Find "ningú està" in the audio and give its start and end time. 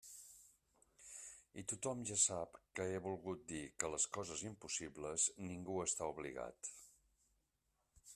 5.51-6.09